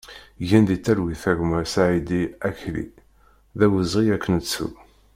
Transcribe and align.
Gen 0.47 0.63
di 0.67 0.77
talwit 0.85 1.23
a 1.31 1.33
gma 1.39 1.59
Saïdi 1.73 2.21
Akli, 2.47 2.85
d 3.57 3.59
awezɣi 3.65 4.05
ad 4.15 4.21
k-nettu! 4.23 4.67